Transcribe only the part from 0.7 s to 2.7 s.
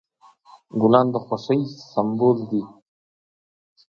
ګلان د خوښۍ سمبول دي.